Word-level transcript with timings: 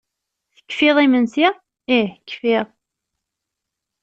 Tekfiḍ 0.55 0.97
imensi? 1.05 1.47
Ih 1.97 2.11
kfiɣ! 2.29 2.65